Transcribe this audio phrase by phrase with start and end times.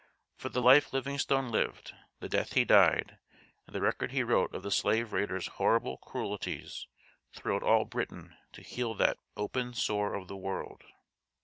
[0.35, 3.19] For the life Livingstone lived, the death he died,
[3.67, 6.87] and the record he wrote of the slave raiders' horrible cruelties
[7.33, 10.81] thrilled all Britain to heal that "open sore of the world."